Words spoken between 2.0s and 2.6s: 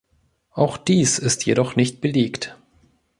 belegt.